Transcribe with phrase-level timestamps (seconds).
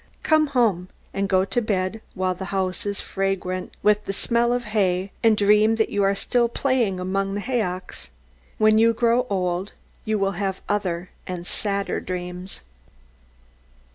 [0.23, 4.63] Come home, and go to bed while the house is fragrant with the smell of
[4.73, 8.09] hay, and dream that you are still playing among the haycocks.
[8.57, 12.61] When you grow old, you will have other and sadder dreams.